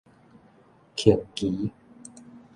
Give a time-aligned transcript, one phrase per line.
[0.95, 1.69] 虹旗